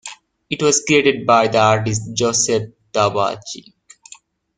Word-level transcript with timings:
It 0.49 0.63
was 0.63 0.83
created 0.83 1.27
by 1.27 1.47
the 1.47 1.59
artist 1.59 2.01
Josef 2.15 2.63
Tabachnyk. 2.91 3.71